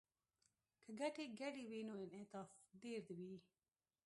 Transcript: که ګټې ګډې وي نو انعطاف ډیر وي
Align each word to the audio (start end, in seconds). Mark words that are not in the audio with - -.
که 0.81 0.89
ګټې 0.99 1.25
ګډې 1.39 1.63
وي 1.69 1.81
نو 1.87 1.93
انعطاف 2.03 2.49
ډیر 2.83 3.03
وي 3.17 3.35